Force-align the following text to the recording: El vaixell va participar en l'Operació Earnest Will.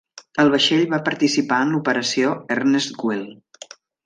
El 0.43 0.47
vaixell 0.53 0.85
va 0.93 0.99
participar 1.09 1.59
en 1.67 1.75
l'Operació 1.75 2.33
Earnest 2.57 3.07
Will. 3.11 3.23